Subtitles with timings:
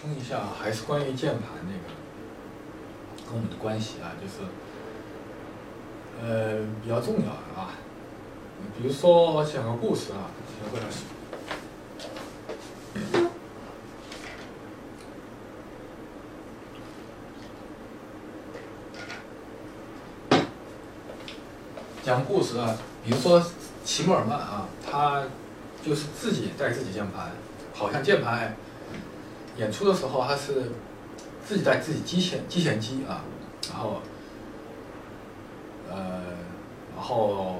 [0.00, 1.94] 充一下，还是关于键盘那个
[3.26, 4.48] 跟我们的关系啊，就是
[6.22, 7.74] 呃比较重要的啊。
[8.78, 10.32] 比如说我讲个故事啊，
[10.62, 11.00] 讲个故事。
[22.02, 22.74] 讲故事啊，
[23.04, 23.44] 比如说
[23.84, 25.24] 齐默尔曼啊，他
[25.84, 27.32] 就是自己带自己键盘，
[27.74, 28.56] 好像键盘
[29.60, 30.72] 演出的时候他是
[31.46, 33.22] 自己带自己机弦机弦机啊，
[33.70, 34.00] 然后
[35.90, 36.22] 呃，
[36.96, 37.56] 然后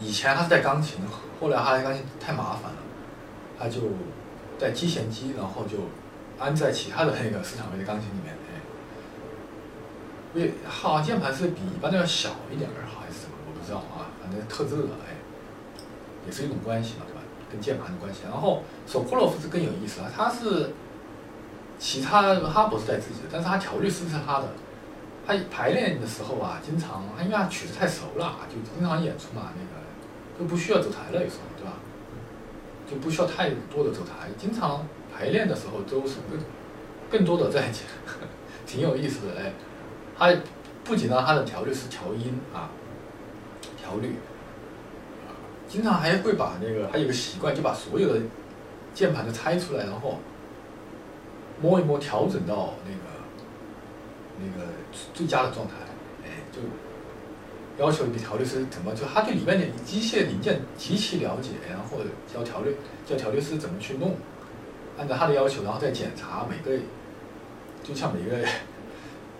[0.00, 0.98] 以前他是带钢琴，
[1.40, 2.78] 后来他带钢琴太麻烦了，
[3.58, 3.80] 他就
[4.58, 5.78] 带机弦机，然后就
[6.38, 8.34] 安在其他的那个斯坦威的钢琴里面，
[10.34, 13.28] 因为好像键盘是比一般的要小一点儿，好像是。
[13.68, 15.12] 知道啊，反正特制的，哎，
[16.24, 17.20] 也是一种关系嘛，对吧？
[17.52, 18.20] 跟键盘的关系。
[18.24, 20.70] 然后索库洛夫是更有意思啊，他是
[21.78, 24.48] 其他他不是带自己的，但是他调律师是他的。
[25.26, 29.82] 他排练的时候啊，经常他因为他曲子太熟了，就经常演出嘛，那个
[30.38, 31.74] 都不需要走台了，有时候，对吧？
[32.90, 36.40] 就不需要太多的走台，经常排练的时候都是更
[37.10, 37.70] 更多的在，
[38.66, 39.52] 挺有意思的哎。
[40.18, 40.34] 他
[40.82, 42.70] 不仅让他的调律师调音啊。
[43.76, 44.16] 调律，
[45.68, 48.20] 经常还会把那个，还有个习惯，就把所有的
[48.94, 50.18] 键盘都拆出来，然后
[51.60, 53.04] 摸一摸，调整到那个
[54.38, 54.68] 那个
[55.14, 55.74] 最佳的状态。
[56.24, 56.60] 哎，就
[57.82, 61.98] 要求你调律师怎么，就他对里面的机械零件极其了解，然后
[62.32, 64.16] 教调律，教调律师怎么去弄，
[64.98, 66.82] 按照他的要求，然后再检查每个，
[67.82, 68.36] 就像每个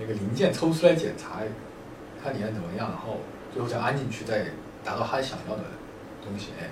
[0.00, 1.40] 那个零件抽出来检查，
[2.22, 3.18] 看里面怎么样，然后。
[3.52, 4.46] 最后再安进去，再
[4.82, 5.62] 达到他想要的
[6.24, 6.70] 东西，哎，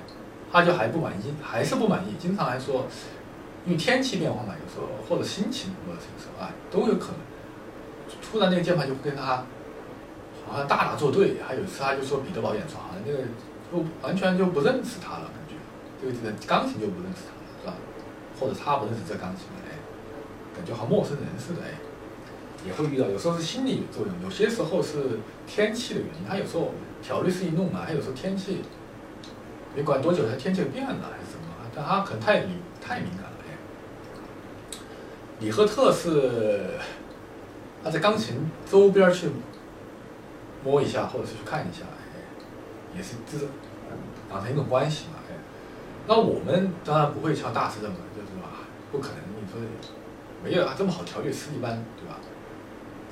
[0.50, 2.14] 他就还不满意，还是不满意。
[2.18, 2.86] 经常还说，
[3.66, 7.20] 因为天气变化嘛，有时候或者心情或者什么时候啊，都有可能。
[8.22, 9.44] 突然那个键盘就跟他
[10.46, 11.36] 好像大打作对。
[11.46, 13.18] 还有一次他就说彼得堡演出好像那个
[13.70, 15.54] 就完全就不认识他了，感觉
[16.00, 17.74] 这个这个钢琴就不认识他了，是吧？
[18.38, 19.76] 或者他不认识这钢琴了，哎，
[20.56, 21.74] 感觉好陌生人似的，哎。
[22.62, 26.28] 也会遇到，有时候是心理作用，有些时候是天气的原因。
[26.28, 28.60] 他有时候调律师一弄嘛，他有时候天气
[29.74, 31.56] 没管多久，他天气变了还是什么？
[31.74, 33.39] 但他可能太敏太敏感了。
[35.40, 36.60] 李赫特是
[37.82, 38.36] 他在钢琴
[38.70, 39.30] 周边去
[40.62, 42.20] 摸一下，或者是去看一下，哎，
[42.94, 43.38] 也是这
[44.30, 45.14] 养成一种关系嘛。
[45.30, 45.34] 哎，
[46.06, 48.68] 那我们当然不会像大师这么，就是吧？
[48.92, 49.58] 不可能，你说
[50.44, 52.16] 没有啊这么好调律师，一般对吧？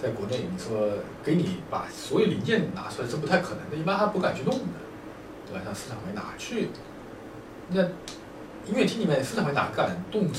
[0.00, 0.87] 在国内，你说
[1.25, 4.78] 给你把所有零件拿出来是不太可能的，一般他不敢去弄的，
[5.47, 5.62] 对吧？
[5.65, 6.69] 像斯坦威哪去？
[7.71, 7.83] 那
[8.67, 10.33] 音乐厅里面斯坦威哪敢动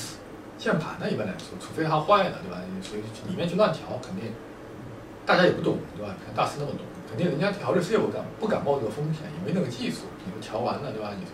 [0.59, 1.09] 键盘呢？
[1.09, 2.61] 一般来说，除非它坏了，对吧？
[2.83, 4.31] 所以里面去乱调，肯定
[5.25, 6.13] 大家也不懂，对吧？
[6.23, 10.01] 看大师那么懂，肯定人家调律师也不敢不敢冒这个风险，也没那个技术。
[10.25, 11.11] 你说调完了，对吧？
[11.17, 11.33] 你说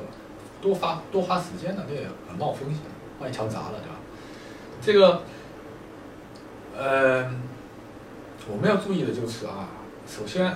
[0.62, 2.80] 多花多花时间了，那也很冒风险，
[3.20, 3.98] 万一调砸了，对吧？
[4.80, 5.22] 这个，
[6.78, 7.42] 嗯。
[8.48, 9.68] 我们要注意的就是啊，
[10.06, 10.56] 首先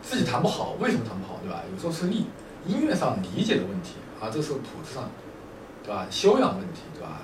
[0.00, 1.64] 自己弹不好，为什么弹不好，对吧？
[1.72, 2.26] 有时候是理
[2.64, 5.10] 音乐上理解的问题啊，这是谱子上，
[5.82, 6.06] 对吧？
[6.12, 7.22] 修养问题，对吧？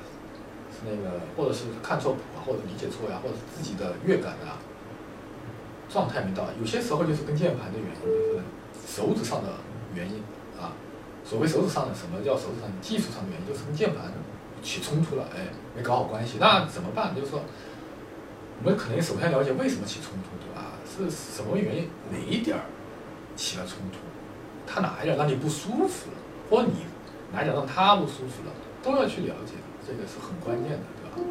[0.84, 4.58] 那个，或者是看错谱啊，或者理解错呀，或者自己的乐感啊，
[5.88, 6.44] 状态没到。
[6.60, 8.42] 有些时候就是跟键盘的原因，就是
[8.86, 9.48] 手指上的
[9.94, 10.22] 原因
[10.60, 10.72] 啊。
[11.24, 13.46] 所谓手指上的，什么叫手指上的技术上的原因？
[13.46, 14.12] 就是跟键盘
[14.62, 17.14] 起冲突了，哎，没搞好关系，那怎么办？
[17.14, 17.40] 就是说。
[18.58, 20.72] 我们可能首先了解为什么起冲突，对吧？
[20.88, 22.64] 是什么原因哪一点儿
[23.36, 23.98] 起了冲突？
[24.66, 26.16] 他哪一点让你不舒服了，
[26.48, 26.86] 或你
[27.34, 28.52] 哪一点让他不舒服了，
[28.86, 29.54] 都要去了解，
[29.86, 31.28] 这个是很关键的，对吧？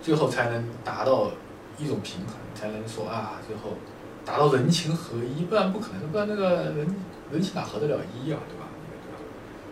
[0.00, 1.30] 最后才能达到
[1.76, 3.76] 一种平衡，才能说啊，最后
[4.24, 6.96] 达到人情合一，不然不可能，不然那个人
[7.30, 8.66] 人情哪合得了一啊，对吧？
[9.04, 9.18] 对吧？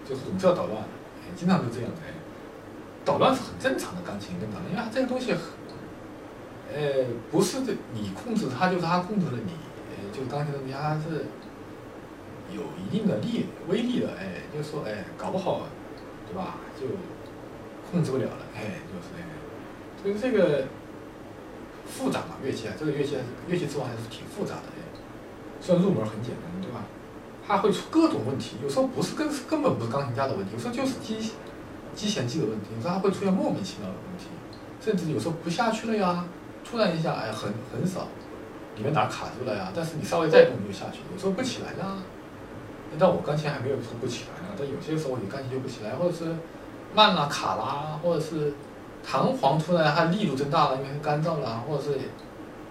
[0.04, 0.88] 就是总是要捣乱的，
[1.22, 1.96] 哎，经常是这样的。
[3.04, 5.32] 捣乱是很正常的，钢琴跟捣乱，因为它这个东西，
[6.70, 9.52] 呃，不是这你控制它，就是它控制了你，
[9.88, 11.24] 呃，就钢琴的东西它是
[12.54, 15.62] 有一定的力威力的，哎，就是说，哎，搞不好，
[16.28, 16.56] 对吧？
[16.78, 16.86] 就
[17.90, 19.32] 控制不了了，哎，就是那个，
[20.02, 20.66] 所以这个
[21.86, 23.16] 复杂嘛，乐器啊，这个乐器
[23.48, 24.84] 乐器之王还是挺复杂的，哎，
[25.60, 26.84] 虽然入门很简单，对吧？
[27.46, 31.32] 它会出各种问题，有时候不是根根本不是钢琴家的问题，有时候就是机。
[31.94, 34.26] 机弦机的问题，有时候它会出现莫名其妙的问题，
[34.80, 36.24] 甚至有时候不下去了呀，
[36.62, 38.06] 突然一下，哎，很很少，
[38.76, 39.72] 里面哪卡住了呀？
[39.74, 41.96] 但是你稍微再动就下去，有时候不起来啦。
[42.98, 46.36] 但我钢琴还没有说不起来呢，但有些时候你钢琴就不起来，或者是
[46.94, 48.54] 慢了、卡啦，或者是
[49.04, 51.98] 弹簧突然它力度增大了，因为干燥了，或者是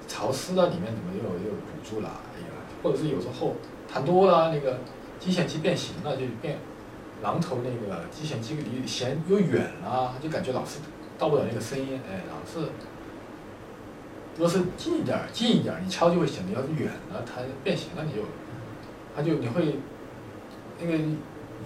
[0.07, 2.47] 潮湿了，里面怎么又又堵住了，哎呀，
[2.81, 3.55] 或者是有时候
[3.91, 4.79] 弹多了，那个
[5.19, 6.57] 机弦机变形了，就变
[7.23, 10.79] 榔头那个机弦机离弦又远了，就感觉老是
[11.17, 12.67] 到不了那个声音，哎，老是。
[14.35, 18.21] 如果是近一点儿，近一点儿，你敲就会响；你要是远了，它变形了，你就，
[19.15, 19.79] 它就你会，
[20.79, 20.93] 那个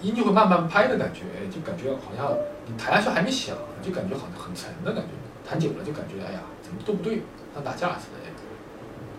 [0.00, 2.36] 音就会慢慢拍的感觉，就感觉好像
[2.66, 5.10] 你弹下去还没响，就感觉好像很沉的感觉。
[5.48, 7.22] 弹久了就感觉哎呀，怎么都不对，
[7.54, 8.18] 像打架似的，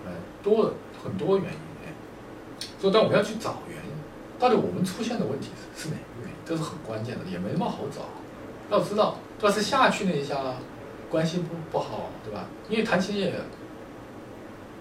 [0.07, 0.12] 哎，
[0.42, 0.74] 多
[1.04, 1.94] 很多原因，哎，
[2.80, 3.92] 所以但我们要去找原因，
[4.40, 6.36] 到底我们出现的问题是是哪个原因？
[6.45, 8.01] 这是很关键的，也没那么好找。
[8.69, 10.38] 要知道，要是下去那一下。
[11.10, 12.45] 关系不不好，对吧？
[12.68, 13.31] 因为弹琴也，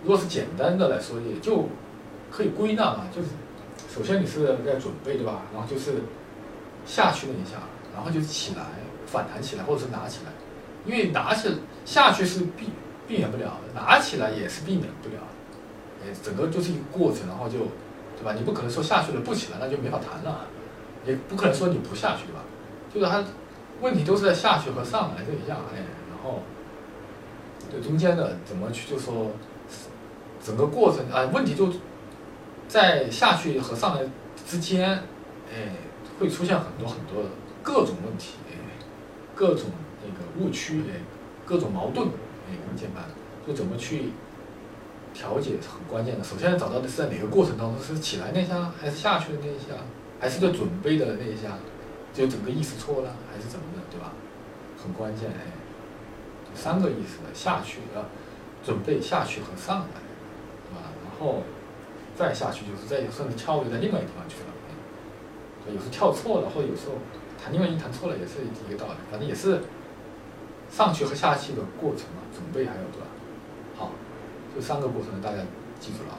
[0.02, 1.68] 如果是简单的来说，也就
[2.30, 3.28] 可以归纳嘛，就是
[3.92, 5.42] 首先你是在准备，对吧？
[5.52, 6.02] 然后就是
[6.86, 7.58] 下去那一下，
[7.94, 8.62] 然后就起来
[9.06, 10.32] 反弹起来，或者是拿起来，
[10.86, 11.54] 因为拿起
[11.84, 12.70] 下去是避
[13.06, 15.22] 避免不了的，拿起来也是避免不了，
[16.02, 17.58] 哎，整个就是一个过程，然后就，
[18.16, 18.32] 对吧？
[18.32, 20.46] 你不可能说下去了不起来，那就没法弹了，
[21.04, 22.40] 也不可能说你不下去，对吧？
[22.94, 23.22] 就是它
[23.82, 25.84] 问题都是在下去和上来这一下，哎。
[26.08, 26.40] 然后，
[27.68, 29.32] 对中间的怎么去就说，
[30.40, 31.66] 整个过程啊，问题就
[32.72, 34.00] 在下去和上来
[34.46, 34.88] 之间，
[35.52, 35.76] 哎，
[36.18, 37.28] 会出现很多很多的
[37.62, 38.56] 各种问题，哎，
[39.34, 39.66] 各种
[40.02, 40.96] 那个误区，哎，
[41.44, 42.08] 各种矛盾，
[42.48, 43.04] 哎，很简单，
[43.46, 44.04] 就怎么去
[45.12, 46.24] 调节是很关键的。
[46.24, 49.76] 首先找到的是在哪个过程当中，是起来那一下，还是下去的那一下，
[50.18, 51.58] 还是在准备的那一下，
[52.14, 54.14] 就整个意识错了，还是怎么的，对吧？
[54.82, 55.52] 很关键，哎。
[56.54, 58.08] 三个意思下去啊，
[58.64, 60.00] 准备下去和上来，
[60.64, 60.88] 对吧？
[61.04, 61.42] 然后
[62.16, 64.50] 再下去就是再甚至跳跃在另外一个地方去了，
[65.64, 66.94] 对，有时跳错了，或者有时候
[67.42, 68.94] 弹另外一弹错了，也是一个道理。
[69.10, 69.60] 反正也是
[70.70, 73.06] 上去和下去的过程嘛，准备还有对吧？
[73.76, 73.90] 好，
[74.54, 75.38] 这三个过程大家
[75.80, 76.18] 记住了啊。